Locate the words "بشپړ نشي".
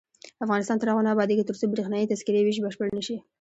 2.63-3.17